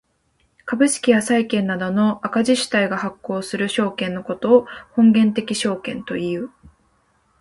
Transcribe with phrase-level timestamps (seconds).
[0.65, 6.49] 株式や債券などの赤字主体が発行する証券のことを本源的証券という。